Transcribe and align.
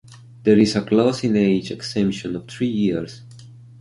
There 0.45 0.57
is 0.57 0.75
a 0.75 0.81
close-in-age 0.83 1.69
exemption 1.69 2.35
of 2.35 2.47
three 2.47 2.65
years. 2.65 3.21